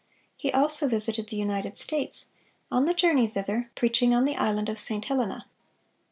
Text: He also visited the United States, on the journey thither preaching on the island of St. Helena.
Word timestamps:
He 0.35 0.51
also 0.51 0.87
visited 0.87 1.29
the 1.29 1.35
United 1.35 1.77
States, 1.77 2.29
on 2.71 2.85
the 2.85 2.93
journey 2.95 3.27
thither 3.27 3.69
preaching 3.75 4.15
on 4.15 4.25
the 4.25 4.35
island 4.35 4.67
of 4.67 4.79
St. 4.79 5.05
Helena. 5.05 5.45